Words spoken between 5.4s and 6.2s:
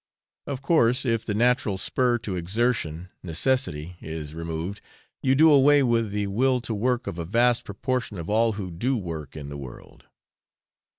away with